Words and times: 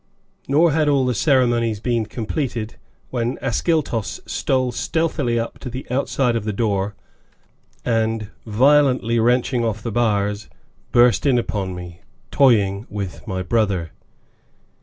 Nor 0.47 0.71
had 0.71 0.89
all 0.89 1.05
the 1.05 1.13
ceremonies 1.13 1.79
been 1.79 2.07
completed, 2.07 2.75
when 3.11 3.37
Ascyltos 3.39 4.19
stole 4.25 4.71
stealthily 4.71 5.39
up 5.39 5.59
to 5.59 5.69
the 5.69 5.85
outside 5.91 6.35
of 6.35 6.43
the 6.43 6.51
door 6.51 6.95
and, 7.85 8.31
violently 8.47 9.19
wrenching 9.19 9.63
off 9.63 9.83
the 9.83 9.91
bars, 9.91 10.49
burst 10.91 11.27
in 11.27 11.37
upon 11.37 11.75
me, 11.75 12.01
toying 12.31 12.87
with 12.89 13.27
my 13.27 13.43
"brother." 13.43 13.91